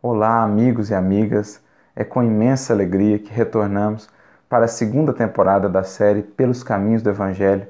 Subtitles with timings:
[0.00, 1.60] Olá, amigos e amigas.
[1.96, 4.08] É com imensa alegria que retornamos
[4.48, 7.66] para a segunda temporada da série Pelos Caminhos do Evangelho,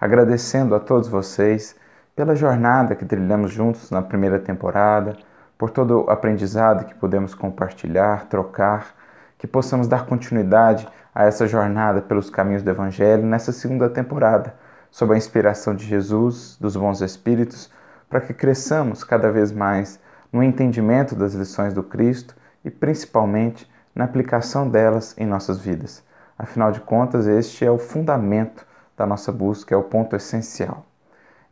[0.00, 1.76] agradecendo a todos vocês
[2.16, 5.16] pela jornada que trilhamos juntos na primeira temporada,
[5.56, 8.92] por todo o aprendizado que podemos compartilhar, trocar,
[9.38, 14.56] que possamos dar continuidade a essa jornada pelos caminhos do Evangelho nessa segunda temporada,
[14.90, 17.70] sob a inspiração de Jesus, dos bons Espíritos,
[18.08, 20.00] para que cresçamos cada vez mais
[20.32, 22.34] no entendimento das lições do Cristo
[22.64, 26.04] e principalmente na aplicação delas em nossas vidas.
[26.38, 30.86] Afinal de contas, este é o fundamento da nossa busca, é o ponto essencial.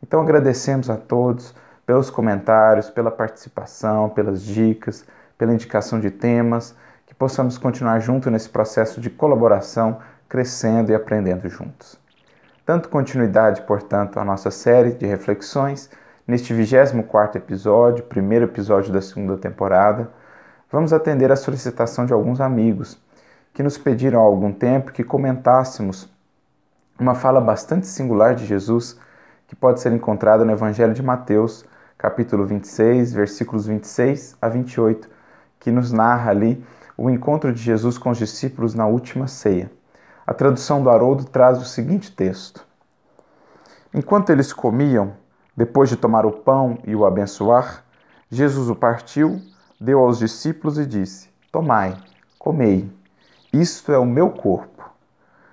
[0.01, 1.53] Então agradecemos a todos
[1.85, 5.05] pelos comentários, pela participação, pelas dicas,
[5.37, 11.49] pela indicação de temas, que possamos continuar junto nesse processo de colaboração, crescendo e aprendendo
[11.49, 11.99] juntos.
[12.65, 15.89] Tanto continuidade, portanto, à nossa série de reflexões,
[16.29, 20.11] neste 24º episódio, primeiro episódio da segunda temporada,
[20.71, 23.01] vamos atender a solicitação de alguns amigos
[23.51, 26.07] que nos pediram há algum tempo que comentássemos
[26.99, 28.99] uma fala bastante singular de Jesus
[29.47, 31.65] que pode ser encontrada no Evangelho de Mateus,
[31.97, 35.09] capítulo 26, versículos 26 a 28,
[35.59, 36.63] que nos narra ali
[36.95, 39.71] o encontro de Jesus com os discípulos na última ceia.
[40.27, 42.63] A tradução do Haroldo traz o seguinte texto:
[43.91, 45.13] Enquanto eles comiam,
[45.59, 47.83] depois de tomar o pão e o abençoar,
[48.29, 49.41] Jesus o partiu,
[49.77, 51.97] deu aos discípulos e disse: Tomai,
[52.37, 52.89] comei,
[53.51, 54.89] isto é o meu corpo.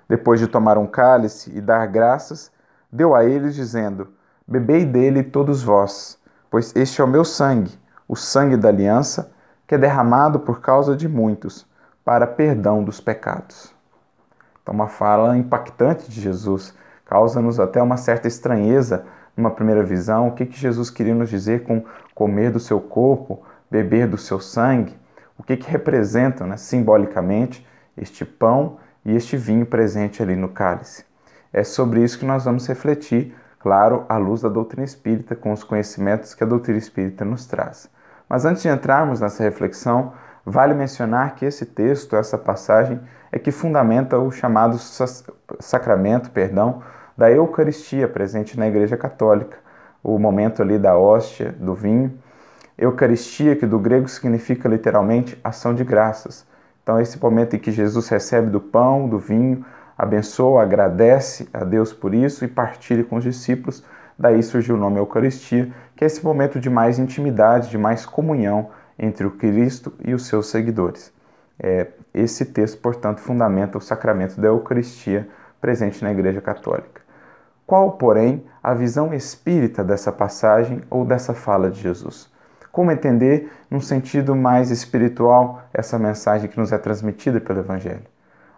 [0.09, 2.53] Depois de tomar um cálice e dar graças,
[2.91, 4.07] deu a eles, dizendo:
[4.47, 6.17] Bebei dele todos vós,
[6.49, 9.33] pois este é o meu sangue, o sangue da aliança,
[9.67, 11.67] que é derramado por causa de muitos,
[12.05, 13.75] para perdão dos pecados.
[14.63, 16.73] Então, uma fala impactante de Jesus,
[17.05, 19.05] causa-nos até uma certa estranheza
[19.37, 20.29] numa primeira visão.
[20.29, 24.41] O que, que Jesus queria nos dizer com comer do seu corpo, beber do seu
[24.41, 24.97] sangue?
[25.39, 31.05] O que, que representam, né, simbolicamente, este pão e este vinho presente ali no cálice?
[31.53, 35.63] É sobre isso que nós vamos refletir, claro, à luz da doutrina espírita, com os
[35.63, 37.89] conhecimentos que a doutrina espírita nos traz.
[38.29, 40.13] Mas antes de entrarmos nessa reflexão,
[40.45, 44.79] vale mencionar que esse texto, essa passagem, é que fundamenta o chamado
[45.61, 46.83] sacramento, perdão,
[47.17, 49.59] da Eucaristia presente na Igreja Católica,
[50.03, 52.13] o momento ali da hóstia, do vinho.
[52.79, 56.47] Eucaristia, que do grego significa literalmente ação de graças.
[56.83, 59.65] Então, esse momento em que Jesus recebe do pão, do vinho,
[59.97, 63.83] abençoa, agradece a Deus por isso e partilha com os discípulos.
[64.19, 68.71] Daí surgiu o nome Eucaristia, que é esse momento de mais intimidade, de mais comunhão
[68.99, 71.13] entre o Cristo e os seus seguidores.
[71.59, 75.27] É, esse texto, portanto, fundamenta o sacramento da Eucaristia
[75.61, 77.06] presente na Igreja Católica.
[77.67, 82.31] Qual, porém, a visão espírita dessa passagem ou dessa fala de Jesus?
[82.71, 88.05] Como entender, num sentido mais espiritual, essa mensagem que nos é transmitida pelo Evangelho?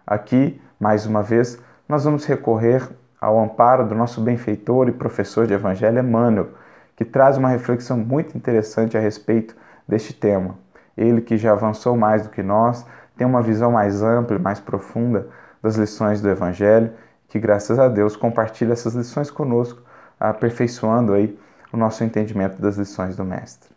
[0.07, 1.59] Aqui, mais uma vez,
[1.89, 2.87] nós vamos recorrer
[3.19, 6.51] ao amparo do nosso benfeitor e professor de Evangelho, Emmanuel,
[6.95, 10.57] que traz uma reflexão muito interessante a respeito deste tema.
[10.95, 12.85] Ele, que já avançou mais do que nós,
[13.17, 15.29] tem uma visão mais ampla e mais profunda
[15.63, 16.93] das lições do Evangelho,
[17.29, 19.83] que graças a Deus compartilha essas lições conosco,
[20.19, 21.39] aperfeiçoando aí
[21.73, 23.71] o nosso entendimento das lições do Mestre.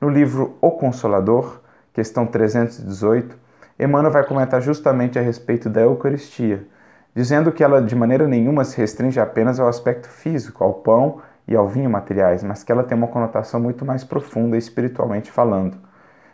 [0.00, 1.60] No livro O Consolador,
[1.92, 3.36] questão 318,
[3.78, 6.66] Emmanuel vai comentar justamente a respeito da Eucaristia,
[7.14, 11.54] dizendo que ela de maneira nenhuma se restringe apenas ao aspecto físico, ao pão e
[11.54, 15.76] ao vinho materiais, mas que ela tem uma conotação muito mais profunda espiritualmente falando.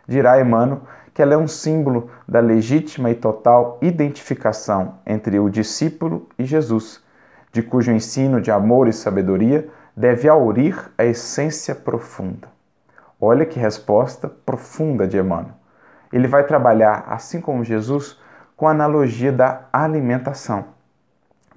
[0.07, 0.81] Dirá Emmanuel
[1.13, 7.03] que ela é um símbolo da legítima e total identificação entre o discípulo e Jesus,
[7.51, 12.47] de cujo ensino de amor e sabedoria deve aurir a essência profunda.
[13.19, 15.61] Olha que resposta profunda de Emmanuel
[16.11, 18.19] ele vai trabalhar, assim como Jesus,
[18.55, 20.65] com a analogia da alimentação.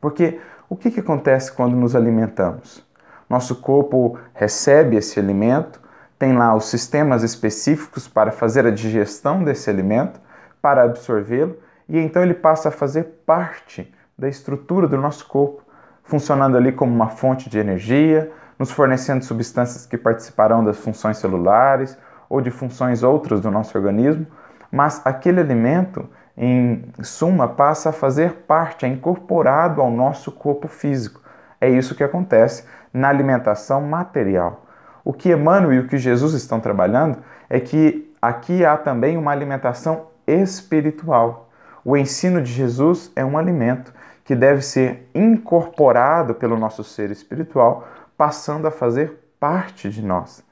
[0.00, 2.86] Porque o que, que acontece quando nos alimentamos?
[3.28, 5.80] Nosso corpo recebe esse alimento,
[6.24, 10.18] tem lá os sistemas específicos para fazer a digestão desse alimento,
[10.62, 15.62] para absorvê-lo, e então ele passa a fazer parte da estrutura do nosso corpo,
[16.02, 21.94] funcionando ali como uma fonte de energia, nos fornecendo substâncias que participarão das funções celulares
[22.30, 24.26] ou de funções outras do nosso organismo,
[24.72, 31.20] mas aquele alimento, em suma, passa a fazer parte, é incorporado ao nosso corpo físico.
[31.60, 34.63] É isso que acontece na alimentação material.
[35.04, 37.18] O que Emmanuel e o que Jesus estão trabalhando
[37.48, 41.50] é que aqui há também uma alimentação espiritual.
[41.84, 43.92] O ensino de Jesus é um alimento
[44.24, 47.86] que deve ser incorporado pelo nosso ser espiritual,
[48.16, 50.42] passando a fazer parte de nós.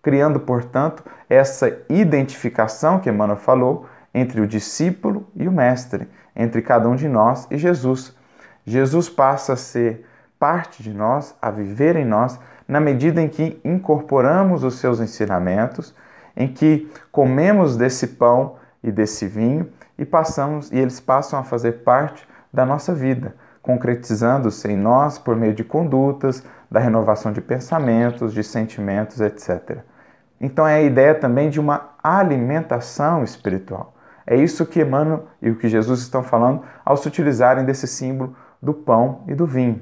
[0.00, 6.88] criando, portanto, essa identificação que Emmanuel falou entre o discípulo e o mestre, entre cada
[6.88, 8.16] um de nós e Jesus.
[8.64, 10.06] Jesus passa a ser
[10.38, 12.38] parte de nós, a viver em nós,
[12.68, 15.94] na medida em que incorporamos os seus ensinamentos,
[16.36, 21.82] em que comemos desse pão e desse vinho e passamos e eles passam a fazer
[21.82, 28.34] parte da nossa vida, concretizando-se em nós por meio de condutas, da renovação de pensamentos,
[28.34, 29.78] de sentimentos, etc.
[30.40, 33.94] Então é a ideia também de uma alimentação espiritual.
[34.26, 38.36] É isso que Emmanuel e o que Jesus estão falando ao se utilizarem desse símbolo
[38.60, 39.80] do pão e do vinho.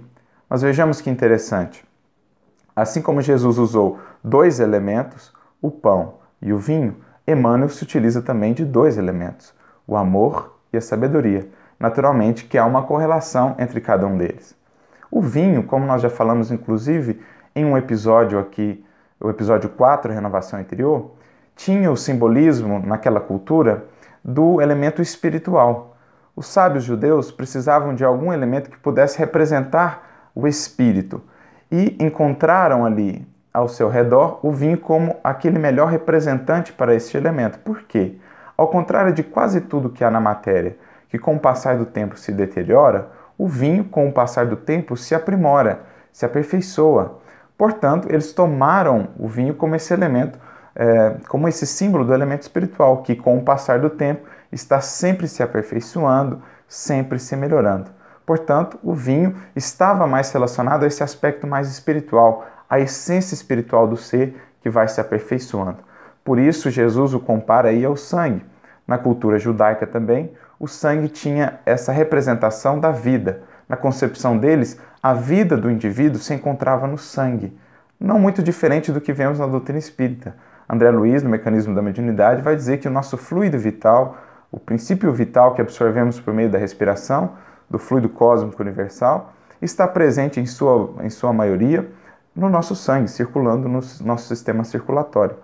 [0.48, 1.84] Mas vejamos que interessante.
[2.76, 5.32] Assim como Jesus usou dois elementos,
[5.62, 6.96] o pão e o vinho,
[7.26, 9.54] Emmanuel se utiliza também de dois elementos,
[9.86, 11.48] o amor e a sabedoria.
[11.80, 14.54] Naturalmente que há uma correlação entre cada um deles.
[15.10, 17.18] O vinho, como nós já falamos inclusive
[17.54, 18.84] em um episódio aqui,
[19.18, 21.12] o episódio 4, Renovação Interior,
[21.54, 23.86] tinha o simbolismo naquela cultura
[24.22, 25.96] do elemento espiritual.
[26.36, 31.22] Os sábios judeus precisavam de algum elemento que pudesse representar o espírito
[31.70, 37.58] e encontraram ali ao seu redor o vinho como aquele melhor representante para este elemento.
[37.60, 38.16] Por quê?
[38.56, 40.76] Ao contrário de quase tudo que há na matéria,
[41.08, 43.08] que com o passar do tempo se deteriora,
[43.38, 45.80] o vinho, com o passar do tempo, se aprimora,
[46.12, 47.18] se aperfeiçoa.
[47.56, 50.38] Portanto, eles tomaram o vinho como esse elemento,
[50.74, 55.28] é, como esse símbolo do elemento espiritual, que com o passar do tempo está sempre
[55.28, 57.90] se aperfeiçoando, sempre se melhorando.
[58.26, 63.96] Portanto, o vinho estava mais relacionado a esse aspecto mais espiritual, a essência espiritual do
[63.96, 65.78] ser que vai se aperfeiçoando.
[66.24, 68.44] Por isso, Jesus o compara aí ao sangue.
[68.84, 73.42] Na cultura judaica também, o sangue tinha essa representação da vida.
[73.68, 77.56] Na concepção deles, a vida do indivíduo se encontrava no sangue.
[77.98, 80.34] Não muito diferente do que vemos na doutrina espírita.
[80.68, 84.16] André Luiz, no Mecanismo da Mediunidade, vai dizer que o nosso fluido vital,
[84.50, 87.34] o princípio vital que absorvemos por meio da respiração,
[87.68, 91.88] do fluido cósmico universal, está presente em sua, em sua maioria
[92.34, 95.36] no nosso sangue, circulando no nosso sistema circulatório.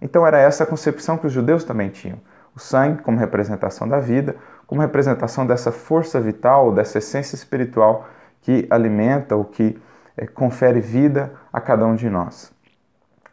[0.00, 2.18] Então era essa a concepção que os judeus também tinham.
[2.54, 4.36] O sangue como representação da vida,
[4.66, 8.08] como representação dessa força vital, dessa essência espiritual
[8.40, 9.76] que alimenta ou que
[10.16, 12.52] é, confere vida a cada um de nós.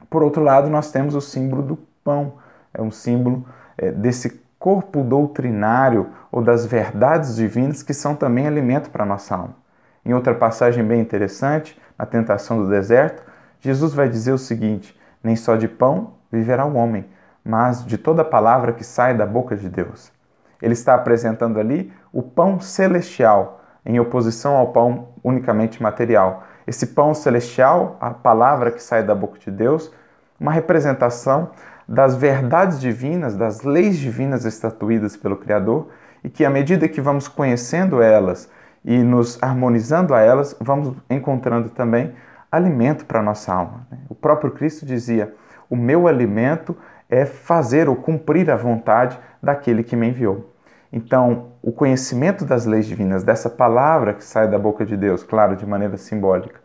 [0.10, 2.34] Por outro lado, nós temos o símbolo do pão,
[2.74, 3.46] é um símbolo
[3.78, 9.36] é, desse corpo doutrinário ou das verdades divinas que são também alimento para a nossa
[9.36, 9.58] alma.
[10.06, 13.24] Em outra passagem bem interessante, na tentação do deserto,
[13.60, 17.06] Jesus vai dizer o seguinte: Nem só de pão viverá o homem,
[17.44, 20.14] mas de toda palavra que sai da boca de Deus.
[20.62, 26.46] Ele está apresentando ali o pão celestial, em oposição ao pão unicamente material.
[26.66, 29.92] Esse pão celestial, a palavra que sai da boca de Deus,
[30.40, 31.52] uma representação
[31.88, 35.90] das verdades divinas, das leis divinas estatuídas pelo Criador,
[36.24, 38.50] e que à medida que vamos conhecendo elas
[38.84, 42.14] e nos harmonizando a elas, vamos encontrando também
[42.52, 43.88] alimento para a nossa alma.
[43.92, 43.98] Né?
[44.10, 45.34] O próprio Cristo dizia:
[45.70, 46.76] O meu alimento
[47.10, 50.50] é fazer ou cumprir a vontade daquele que me enviou.
[50.92, 55.56] Então, o conhecimento das leis divinas, dessa palavra que sai da boca de Deus, claro,
[55.56, 56.60] de maneira simbólica,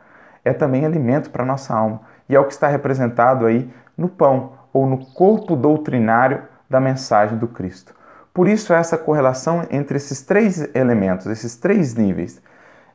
[0.44, 2.02] é também alimento para a nossa alma.
[2.28, 7.36] E é o que está representado aí no pão ou no corpo doutrinário da mensagem
[7.36, 7.92] do Cristo.
[8.32, 12.40] Por isso, essa correlação entre esses três elementos, esses três níveis.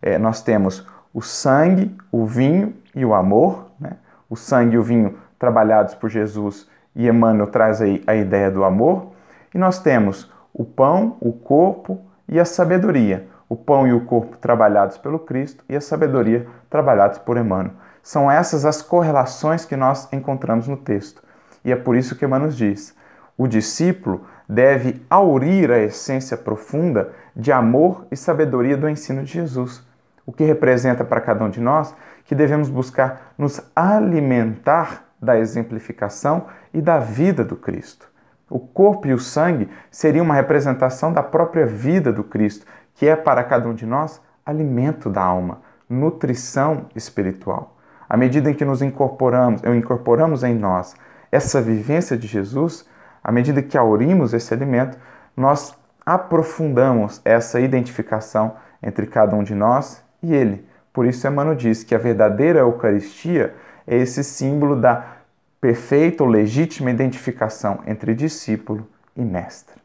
[0.01, 3.69] É, nós temos o sangue, o vinho e o amor.
[3.77, 3.97] Né?
[4.29, 8.63] O sangue e o vinho trabalhados por Jesus e Emmanuel traz aí a ideia do
[8.63, 9.11] amor.
[9.53, 11.99] E nós temos o pão, o corpo
[12.29, 13.27] e a sabedoria.
[13.49, 17.73] O pão e o corpo trabalhados pelo Cristo e a sabedoria trabalhados por Emmanuel.
[18.01, 21.21] São essas as correlações que nós encontramos no texto.
[21.63, 22.96] E é por isso que Emmanuel diz:
[23.38, 29.84] o discípulo deve aurir a essência profunda de amor e sabedoria do ensino de Jesus,
[30.25, 36.46] o que representa para cada um de nós que devemos buscar nos alimentar da exemplificação
[36.74, 38.08] e da vida do Cristo.
[38.50, 43.15] O corpo e o sangue seriam uma representação da própria vida do Cristo, que é
[43.15, 47.77] para cada um de nós alimento da alma, nutrição espiritual.
[48.08, 50.93] À medida em que nos incorporamos, incorporamos em nós
[51.33, 52.87] essa vivência de Jesus,
[53.23, 54.97] à medida que aurimos esse alimento,
[55.35, 55.75] nós
[56.05, 60.63] aprofundamos essa identificação entre cada um de nós e Ele.
[60.93, 63.55] Por isso, Emmanuel diz que a verdadeira Eucaristia
[63.87, 65.07] é esse símbolo da
[65.59, 68.87] perfeita ou legítima identificação entre discípulo
[69.17, 69.81] e mestre.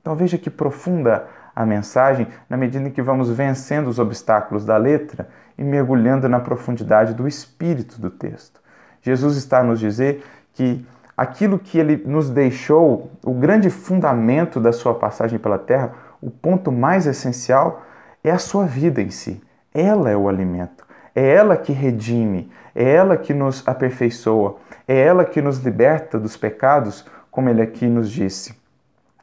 [0.00, 4.76] Então veja que profunda a mensagem na medida em que vamos vencendo os obstáculos da
[4.76, 8.60] letra e mergulhando na profundidade do espírito do texto.
[9.00, 10.24] Jesus está a nos dizer
[10.58, 10.84] que
[11.16, 16.72] aquilo que ele nos deixou, o grande fundamento da sua passagem pela terra, o ponto
[16.72, 17.86] mais essencial
[18.24, 19.40] é a sua vida em si.
[19.72, 20.84] Ela é o alimento.
[21.14, 26.36] É ela que redime, é ela que nos aperfeiçoa, é ela que nos liberta dos
[26.36, 28.56] pecados, como ele aqui nos disse.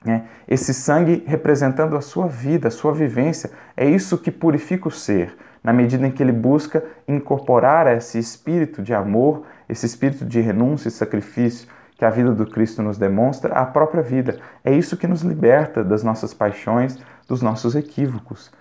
[0.07, 4.91] É, esse sangue representando a sua vida, a sua vivência, é isso que purifica o
[4.91, 5.35] ser,
[5.65, 10.89] na medida em que ele busca incorporar esse espírito de amor, esse espírito de renúncia
[10.89, 11.67] e sacrifício
[11.97, 14.37] que a vida do Cristo nos demonstra, à própria vida.
[14.63, 18.51] É isso que nos liberta das nossas paixões, dos nossos equívocos.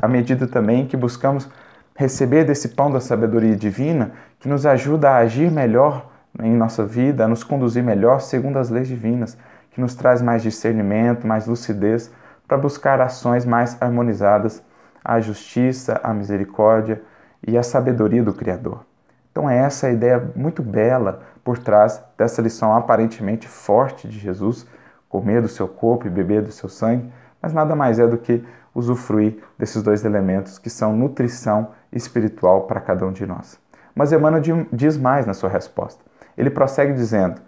[0.00, 1.50] À medida também que buscamos
[1.96, 6.08] receber desse pão da sabedoria divina, que nos ajuda a agir melhor
[6.40, 9.36] em nossa vida, a nos conduzir melhor segundo as leis divinas,
[9.72, 12.12] que nos traz mais discernimento, mais lucidez
[12.46, 14.62] para buscar ações mais harmonizadas
[15.04, 17.02] à justiça, à misericórdia
[17.46, 18.84] e à sabedoria do Criador.
[19.30, 24.66] Então é essa a ideia muito bela por trás dessa lição aparentemente forte de Jesus,
[25.08, 28.42] comer do seu corpo e beber do seu sangue, mas nada mais é do que
[28.74, 33.58] usufruir desses dois elementos que são nutrição espiritual para cada um de nós.
[33.94, 34.42] Mas Emmanuel
[34.72, 36.02] diz mais na sua resposta.
[36.36, 37.40] Ele prossegue dizendo: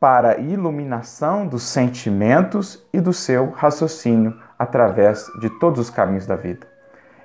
[0.00, 6.36] para a iluminação dos sentimentos e do seu raciocínio através de todos os caminhos da
[6.36, 6.66] vida.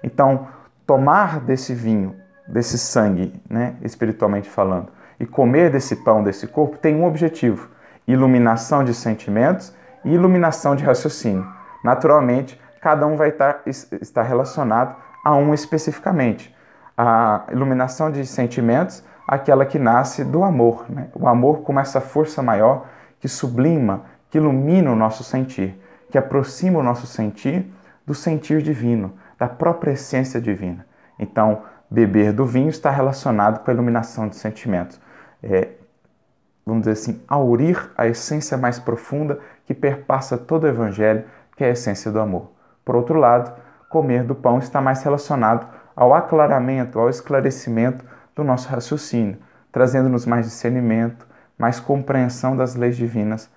[0.04, 0.48] Então,
[0.86, 2.16] tomar desse vinho,
[2.48, 4.88] desse sangue, né, espiritualmente falando,
[5.20, 7.70] e comer desse pão, desse corpo, tem um objetivo:
[8.08, 11.48] iluminação de sentimentos e iluminação de raciocínio.
[11.84, 16.56] Naturalmente, cada um vai estar, estar relacionado a um especificamente.
[16.98, 20.86] A iluminação de sentimentos, aquela que nasce do amor.
[20.90, 21.08] Né?
[21.14, 22.86] O amor como essa força maior
[23.20, 27.72] que sublima, que ilumina o nosso sentir que aproxima o nosso sentir
[28.06, 30.86] do sentir divino, da própria essência divina.
[31.18, 35.00] Então, beber do vinho está relacionado com a iluminação de sentimentos.
[35.44, 35.70] É,
[36.66, 41.24] vamos dizer assim, aurir a essência mais profunda que perpassa todo o Evangelho,
[41.56, 42.52] que é a essência do amor.
[42.84, 43.52] Por outro lado,
[43.90, 49.38] comer do pão está mais relacionado ao aclaramento, ao esclarecimento do nosso raciocínio,
[49.72, 53.50] trazendo-nos mais discernimento, mais compreensão das leis divinas.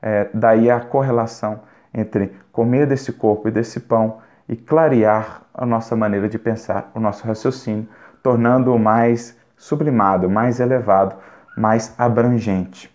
[0.00, 1.60] É, daí a correlação
[1.92, 4.18] entre comer desse corpo e desse pão
[4.48, 7.88] e clarear a nossa maneira de pensar, o nosso raciocínio,
[8.22, 11.16] tornando-o mais sublimado, mais elevado,
[11.56, 12.94] mais abrangente.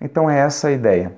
[0.00, 1.12] Então é essa a ideia.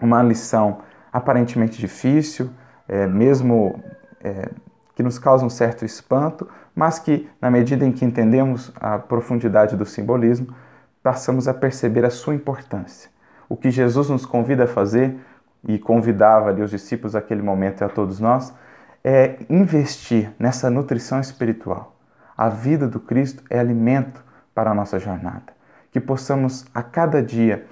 [0.00, 0.78] Uma lição
[1.12, 2.50] aparentemente difícil,
[2.88, 3.82] é, mesmo
[4.20, 4.48] é,
[4.94, 9.76] que nos causa um certo espanto, mas que, na medida em que entendemos a profundidade
[9.76, 10.54] do simbolismo,
[11.02, 13.10] passamos a perceber a sua importância.
[13.48, 15.16] O que Jesus nos convida a fazer
[15.66, 18.54] e convidava ali os discípulos naquele momento e a todos nós,
[19.02, 21.96] é investir nessa nutrição espiritual.
[22.36, 24.24] A vida do Cristo é alimento
[24.54, 25.52] para a nossa jornada.
[25.90, 27.66] Que possamos a cada dia,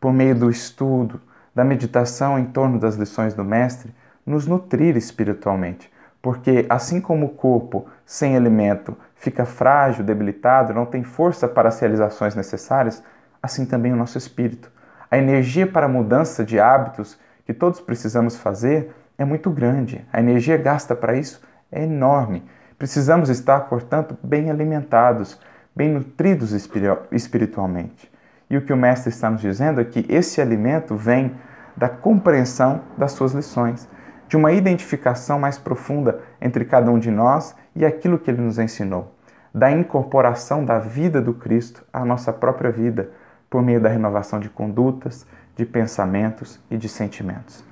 [0.00, 1.20] por meio do estudo,
[1.54, 3.94] da meditação em torno das lições do Mestre,
[4.24, 5.90] nos nutrir espiritualmente.
[6.22, 11.80] Porque assim como o corpo sem alimento fica frágil, debilitado, não tem força para as
[11.80, 13.02] realizações necessárias,
[13.42, 14.70] assim também o nosso espírito.
[15.10, 17.18] A energia para a mudança de hábitos
[17.50, 20.06] que todos precisamos fazer é muito grande.
[20.12, 21.42] A energia gasta para isso
[21.72, 22.44] é enorme.
[22.78, 25.36] Precisamos estar, portanto, bem alimentados,
[25.74, 26.52] bem nutridos
[27.10, 28.08] espiritualmente.
[28.48, 31.34] E o que o Mestre está nos dizendo é que esse alimento vem
[31.76, 33.88] da compreensão das suas lições,
[34.28, 38.60] de uma identificação mais profunda entre cada um de nós e aquilo que ele nos
[38.60, 39.12] ensinou,
[39.52, 43.10] da incorporação da vida do Cristo à nossa própria vida,
[43.50, 45.26] por meio da renovação de condutas,
[45.56, 47.64] de pensamentos e de sentimentos.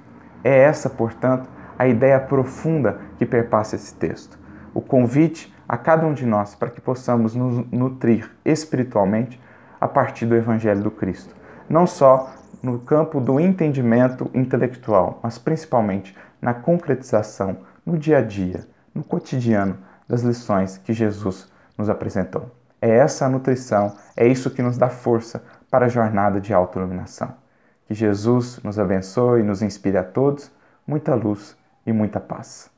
[0.44, 4.38] É essa, portanto, a ideia profunda que perpassa esse texto.
[4.75, 9.40] O convite a cada um de nós para que possamos nos nutrir espiritualmente
[9.80, 11.35] a partir do Evangelho do Cristo.
[11.68, 12.32] Não só
[12.62, 19.78] no campo do entendimento intelectual, mas principalmente na concretização, no dia a dia, no cotidiano
[20.08, 22.50] das lições que Jesus nos apresentou.
[22.80, 27.35] É essa a nutrição, é isso que nos dá força para a jornada de autoiluminação.
[27.88, 30.52] Que Jesus nos abençoe e nos inspire a todos
[30.87, 32.71] muita luz e muita paz.